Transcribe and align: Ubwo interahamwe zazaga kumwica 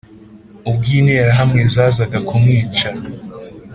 Ubwo 0.69 0.87
interahamwe 0.99 1.61
zazaga 1.73 2.17
kumwica 2.27 2.87